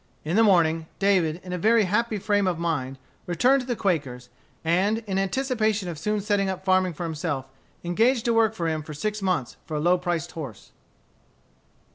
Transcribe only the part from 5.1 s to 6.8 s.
anticipation of soon setting up